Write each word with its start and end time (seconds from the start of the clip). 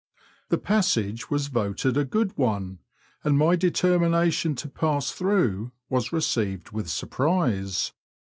The 0.49 0.57
passage 0.57 1.29
was 1.29 1.45
voted 1.45 1.95
a 1.95 2.03
good 2.03 2.35
one, 2.35 2.79
and 3.23 3.37
my 3.37 3.55
determination 3.55 4.55
to 4.55 4.67
pass 4.67 5.11
through 5.11 5.73
was 5.91 6.11
received 6.11 6.71
with 6.71 6.89
surprise. 6.89 7.91